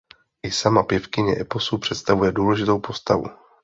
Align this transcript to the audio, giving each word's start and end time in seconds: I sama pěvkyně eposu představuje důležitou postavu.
I 0.43 0.51
sama 0.51 0.83
pěvkyně 0.83 1.35
eposu 1.39 1.77
představuje 1.77 2.31
důležitou 2.31 2.79
postavu. 2.79 3.23